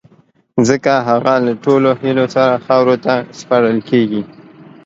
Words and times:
ځڪه 0.67 0.95
هغه 1.07 1.33
له 1.45 1.53
ټولو 1.63 1.89
هیلو 2.01 2.25
سره 2.35 2.61
خاورو 2.65 2.95
ته 3.05 3.13
سپارل 3.39 3.77
کیږی 3.89 4.21